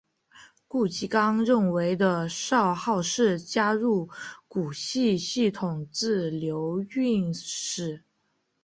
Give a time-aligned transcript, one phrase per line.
[0.67, 4.09] 顾颉刚认为的少昊氏加入
[4.47, 8.03] 古史系统自刘歆始。